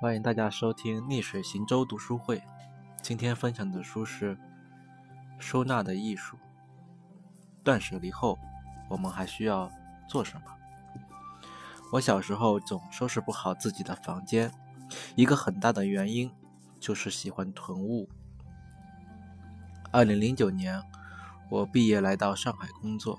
[0.00, 2.40] 欢迎大家收听逆水行舟读书会。
[3.02, 4.36] 今天分享的书是
[5.40, 6.36] 《收纳的艺术》。
[7.64, 8.38] 断舍离后，
[8.88, 9.68] 我们还需要
[10.06, 10.42] 做什么？
[11.90, 14.52] 我小时候总收拾不好自己的房间，
[15.16, 16.30] 一个很大的原因
[16.78, 18.08] 就是喜欢囤物。
[19.90, 20.80] 二零零九年，
[21.50, 23.18] 我毕业来到上海工作，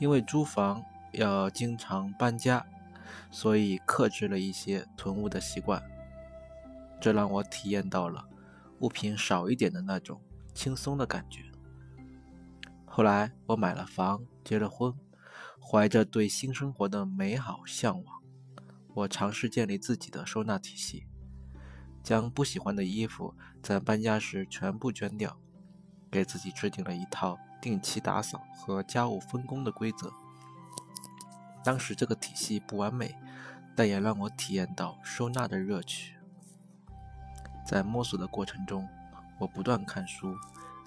[0.00, 0.82] 因为租房
[1.12, 2.66] 要经常搬家。
[3.30, 5.82] 所以克制了一些囤物的习惯，
[7.00, 8.28] 这让我体验到了
[8.80, 10.20] 物品少一点的那种
[10.54, 11.42] 轻松的感觉。
[12.84, 14.94] 后来我买了房，结了婚，
[15.60, 18.22] 怀着对新生活的美好向往，
[18.94, 21.06] 我尝试建立自己的收纳体系，
[22.02, 25.38] 将不喜欢的衣服在搬家时全部捐掉，
[26.10, 30.10] 给自己制定了一套定期打扫和家务分工的规则。
[31.66, 33.16] 当时这个体系不完美，
[33.74, 36.14] 但也让我体验到收纳的乐趣。
[37.66, 38.88] 在摸索的过程中，
[39.36, 40.36] 我不断看书，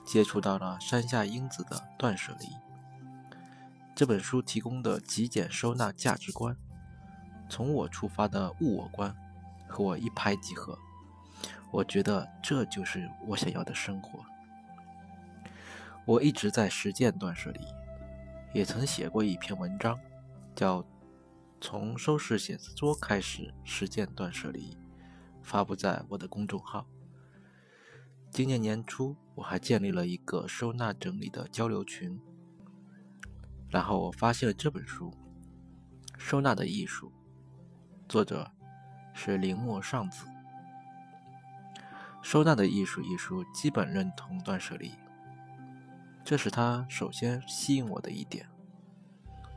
[0.06, 2.46] 接触到了山下英子的《断舍离》
[3.94, 6.56] 这本书提供的极简收纳价值观，
[7.50, 9.14] 从我出发的物我观
[9.68, 10.80] 和我一拍即合。
[11.72, 14.24] 我觉得这就是我想要的生活。
[16.06, 17.68] 我一直在实践断舍离，
[18.54, 20.00] 也曾写过一篇文章。
[20.60, 20.86] 叫
[21.62, 24.78] 从收拾写字桌开始实践断舍离，
[25.42, 26.86] 发布在我的公众号。
[28.30, 32.20] 今年年初，我还建立了一个收纳整理的交流群。
[33.70, 35.10] 然后我发现了这本书
[36.18, 37.08] 《收纳的艺术》，
[38.10, 38.52] 作者
[39.14, 40.26] 是铃木尚子。
[42.22, 44.92] 《收纳的艺术》一书基本认同断舍离，
[46.26, 48.50] 这是他首先吸引我的一点。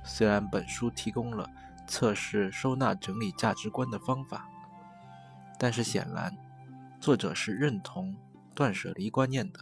[0.05, 1.49] 虽然本书提供了
[1.87, 4.49] 测试收纳整理价值观的方法，
[5.59, 6.37] 但是显然
[7.01, 8.17] 作者是认同
[8.55, 9.61] 断舍离观念的。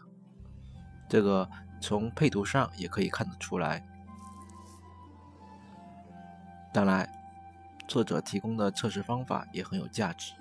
[1.09, 1.49] 这个
[1.81, 3.85] 从配图上也可以看得出来。
[6.73, 7.09] 当然，
[7.89, 10.33] 作者提供的测试方法也很有价值。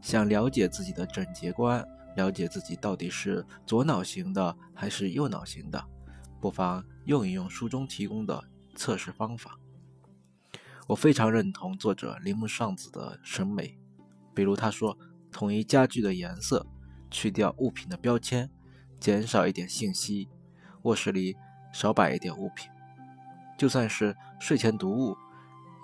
[0.00, 1.86] 想了解自己的整洁观，
[2.16, 5.84] 了解自己到底是左脑型的还是右脑型的，
[6.40, 8.42] 不妨用一用书中提供的。
[8.78, 9.58] 测试方法，
[10.86, 13.76] 我非常认同作者铃木尚子的审美。
[14.32, 14.96] 比如他说，
[15.32, 16.64] 统一家具的颜色，
[17.10, 18.48] 去掉物品的标签，
[19.00, 20.28] 减少一点信息，
[20.82, 21.36] 卧室里
[21.72, 22.70] 少摆一点物品，
[23.58, 25.16] 就算是睡前读物，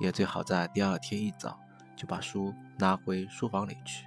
[0.01, 1.59] 也最好在第二天一早
[1.97, 4.07] 就把书拿回书房里去。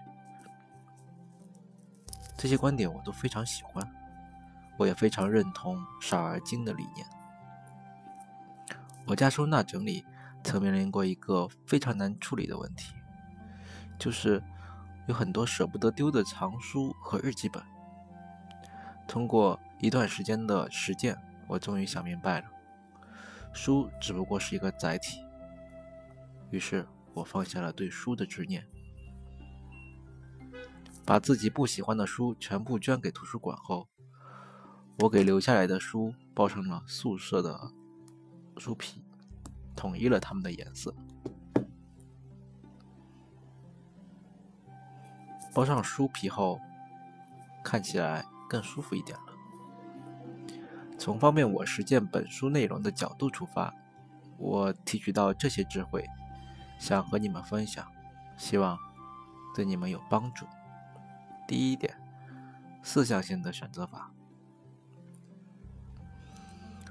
[2.38, 3.86] 这些观点我都非常喜欢，
[4.78, 7.06] 我也非常认同少而精的理念。
[9.08, 10.06] 我家收纳整理
[10.44, 12.94] 曾面临过一个非常难处理的问题，
[13.98, 14.44] 就是
[15.08, 17.64] 有很多舍不得丢的藏书和日记本。
[19.08, 21.18] 通过一段时间的实践，
[21.48, 22.48] 我终于想明白了，
[23.54, 25.22] 书只不过是一个载体。
[26.52, 28.68] 于是我放下了对书的执念，
[31.06, 33.88] 把自己不喜欢的书全部捐给图书馆后，
[35.00, 37.72] 我给留下来的书包上了宿舍的。
[38.60, 39.04] 书皮
[39.76, 40.94] 统一了它们的颜色，
[45.54, 46.60] 包上书皮后，
[47.64, 49.26] 看起来更舒服一点了。
[50.98, 53.74] 从方便我实践本书内容的角度出发，
[54.38, 56.04] 我提取到这些智慧，
[56.80, 57.88] 想和你们分享，
[58.36, 58.78] 希望
[59.56, 60.46] 对你们有帮助。
[61.48, 61.96] 第一点，
[62.82, 64.12] 四象限的选择法，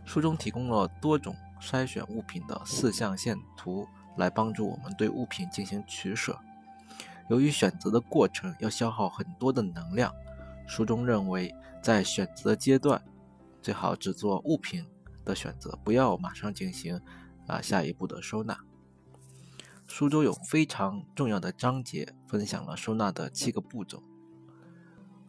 [0.05, 1.35] 书中提供了多种。
[1.61, 3.87] 筛选物品的四象限图
[4.17, 6.39] 来帮助我们对物品进行取舍。
[7.29, 10.15] 由于选择的过程要消耗很多的能量，
[10.67, 13.03] 书中认为在选择阶段
[13.61, 14.87] 最好只做物品
[15.25, 17.01] 的选择，不要马上进行
[17.47, 18.57] 啊下一步的收纳。
[19.89, 24.03] 书中有非常重要的章节分享了收纳的七个步骤。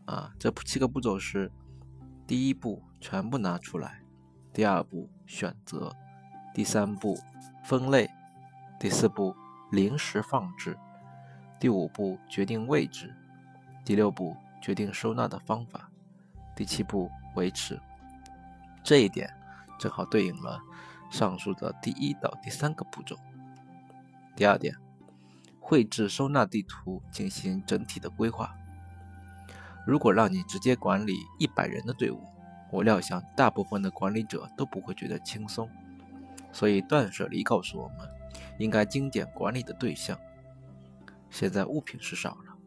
[0.06, 1.52] 啊，这七个步骤是：
[2.26, 4.04] 第一步，全部拿出来；
[4.54, 5.96] 第二步，选择。
[6.58, 7.16] 第三步，
[7.64, 8.08] 分类；
[8.80, 9.36] 第四步，
[9.72, 10.74] 临时放置；
[11.60, 13.14] 第五步，决定位置；
[13.86, 15.80] 第六步，决定收纳的方法；
[16.56, 17.80] 第七步，维持。
[18.84, 19.32] 这一点
[19.78, 20.60] 正好对应了
[21.12, 23.16] 上述的第一到第三个步骤。
[24.36, 24.76] 第二点，
[25.60, 28.56] 绘制收纳地图，进行整体的规划。
[29.86, 32.20] 如果让你直接管理一百人的队伍，
[32.72, 35.70] 我料想大部分的管理者都不会觉得轻松。
[36.58, 38.10] 所以，断舍离告诉我们，
[38.58, 40.20] 应该精简管理的对象。
[41.30, 42.58] 现在物品是少了，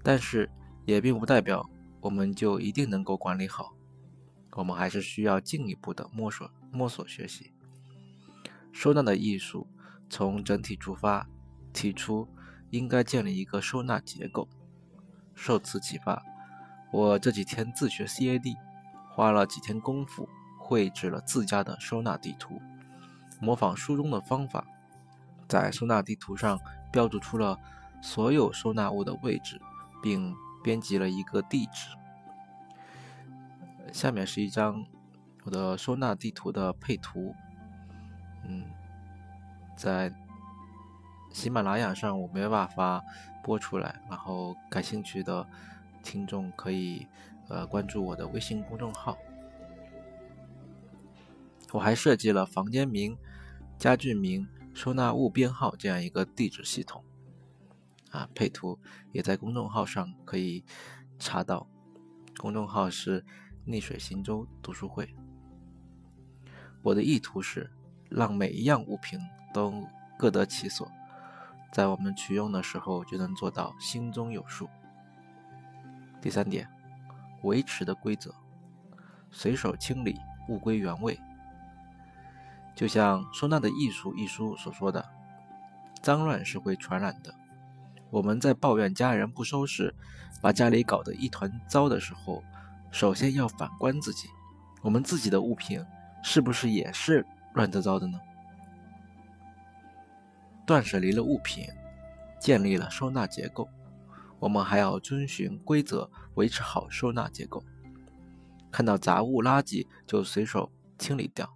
[0.00, 0.48] 但是
[0.84, 1.68] 也并不代表
[2.00, 3.74] 我们就一定能够管理好。
[4.52, 7.52] 我们还是需要进一步的摸索摸索学习。
[8.70, 9.66] 收纳的艺术
[10.08, 11.28] 从整体出发，
[11.72, 12.28] 提出
[12.70, 14.48] 应该建立一个收纳结构。
[15.34, 16.22] 受此启发，
[16.92, 18.54] 我这几天自学 CAD，
[19.10, 20.28] 花了几天功夫
[20.60, 22.62] 绘制了自家的收纳地图，
[23.40, 24.64] 模仿书中的方法，
[25.48, 26.58] 在收纳地图上
[26.90, 27.58] 标注出了
[28.00, 29.60] 所有收纳物的位置，
[30.02, 31.90] 并编辑了一个地址。
[33.92, 34.84] 下面是一张
[35.44, 37.34] 我的收纳地图的配图，
[38.44, 38.64] 嗯，
[39.76, 40.12] 在
[41.30, 43.02] 喜马拉雅上我没办法
[43.42, 45.46] 播出来，然后感兴趣的
[46.02, 47.06] 听众可以
[47.48, 49.16] 呃关注我的微信公众号。
[51.76, 53.18] 我还设计了房间名、
[53.78, 57.04] 家具名、收纳物编号这样一个地址系统，
[58.10, 58.78] 啊，配图
[59.12, 60.64] 也在公众号上可以
[61.18, 61.68] 查到，
[62.38, 63.24] 公众号是。
[63.68, 65.12] 逆水行舟读书会，
[66.82, 67.68] 我的意图是
[68.08, 69.18] 让每一样物品
[69.52, 69.84] 都
[70.16, 70.88] 各得其所，
[71.72, 74.68] 在我们取用的时候就能做到心中有数。
[76.22, 76.70] 第三点，
[77.42, 78.32] 维持的规则：
[79.32, 80.16] 随手清理，
[80.48, 81.18] 物归原位。
[82.76, 85.02] 就像《收纳的艺术》一书所说的，
[86.02, 87.34] 脏乱是会传染的。
[88.10, 89.92] 我们在抱怨家人不收拾，
[90.42, 92.44] 把家里搞得一团糟的时候。
[92.92, 94.28] 首先要反观自己，
[94.80, 95.84] 我们自己的物品
[96.22, 98.18] 是不是也是乱糟糟的呢？
[100.64, 101.66] 断舍离了物品，
[102.38, 103.68] 建立了收纳结构，
[104.38, 107.62] 我们还要遵循规则，维持好收纳结构。
[108.70, 111.50] 看到杂物垃圾就随手清理掉，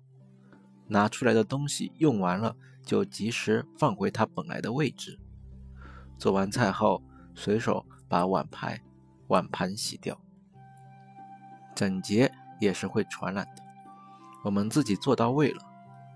[0.90, 2.54] 拿出来的东西用完了
[2.84, 5.18] 就及时放回它本来的位置。
[6.18, 7.02] 做完菜后，
[7.34, 8.78] 随手把碗盘
[9.28, 10.20] 碗盘洗掉。
[11.74, 13.62] 整洁也是会传染的，
[14.44, 15.62] 我们自己做到位了，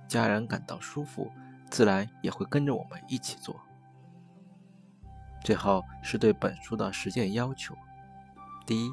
[0.07, 1.31] 家人感到舒服，
[1.71, 3.59] 自然也会跟着我们一起做。
[5.43, 7.75] 最后是对本书的实践要求：
[8.67, 8.93] 第一，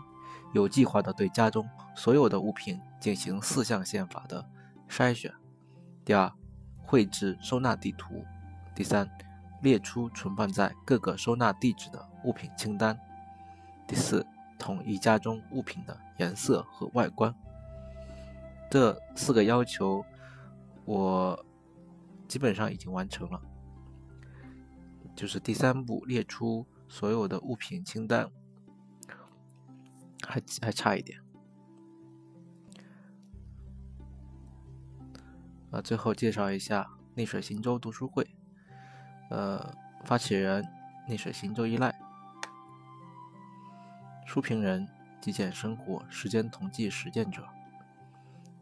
[0.54, 4.48] 有计划的对家中所有的物品进行四象限法的
[4.88, 5.32] 筛选；
[6.04, 6.32] 第二，
[6.78, 8.26] 绘制收纳地图；
[8.76, 9.10] 第三，
[9.62, 12.96] 列出存放在各个收纳地址的物品清单；
[13.88, 14.26] 第四。
[14.60, 17.34] 统一家中物品的颜色和外观，
[18.70, 20.06] 这四个要求
[20.86, 21.44] 我
[22.28, 23.42] 基本上已经完成了。
[25.16, 28.30] 就是第三步，列出所有的物品清单，
[30.28, 31.20] 还还差一点。
[35.72, 38.28] 啊，最后介绍一下逆水行舟读书会，
[39.30, 39.74] 呃，
[40.04, 40.68] 发起人
[41.08, 41.94] 逆水行舟依赖。
[44.26, 44.88] 书评人、
[45.22, 47.48] 极简生活时间统计实践者、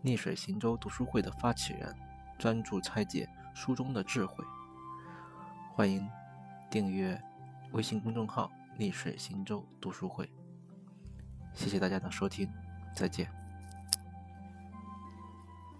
[0.02, 1.96] 逆水行舟读书会的发起人，
[2.38, 4.44] 专注拆解书中的智慧。
[5.74, 6.08] 欢迎
[6.70, 7.20] 订阅
[7.72, 10.30] 微信公众号“逆水行舟读书会”。
[11.54, 12.48] 谢谢大家的收听，
[12.96, 13.39] 再见。